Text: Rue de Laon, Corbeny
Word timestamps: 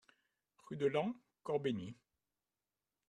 Rue 0.65 0.77
de 0.77 0.87
Laon, 0.87 1.13
Corbeny 1.43 1.95